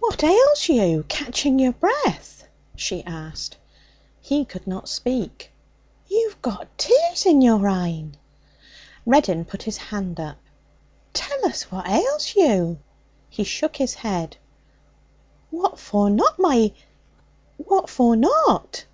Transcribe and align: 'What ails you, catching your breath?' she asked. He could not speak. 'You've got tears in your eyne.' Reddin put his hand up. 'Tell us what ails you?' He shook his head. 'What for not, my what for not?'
'What 0.00 0.24
ails 0.24 0.66
you, 0.70 1.04
catching 1.08 1.58
your 1.58 1.72
breath?' 1.74 2.48
she 2.74 3.04
asked. 3.04 3.58
He 4.18 4.46
could 4.46 4.66
not 4.66 4.88
speak. 4.88 5.52
'You've 6.08 6.40
got 6.40 6.78
tears 6.78 7.26
in 7.26 7.42
your 7.42 7.68
eyne.' 7.68 8.16
Reddin 9.04 9.44
put 9.44 9.64
his 9.64 9.76
hand 9.76 10.18
up. 10.18 10.38
'Tell 11.12 11.44
us 11.44 11.64
what 11.70 11.86
ails 11.86 12.34
you?' 12.34 12.78
He 13.28 13.44
shook 13.44 13.76
his 13.76 13.92
head. 13.92 14.38
'What 15.50 15.78
for 15.78 16.08
not, 16.08 16.38
my 16.38 16.72
what 17.58 17.90
for 17.90 18.16
not?' 18.16 18.86